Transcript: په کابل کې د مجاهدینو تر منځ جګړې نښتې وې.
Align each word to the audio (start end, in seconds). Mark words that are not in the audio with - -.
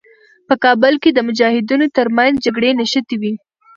په 0.47 0.55
کابل 0.63 0.93
کې 1.01 1.09
د 1.13 1.19
مجاهدینو 1.27 1.85
تر 1.97 2.07
منځ 2.17 2.33
جګړې 2.45 2.69
نښتې 2.79 3.15
وې. 3.21 3.33